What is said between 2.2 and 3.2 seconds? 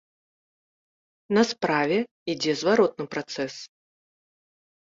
ідзе зваротны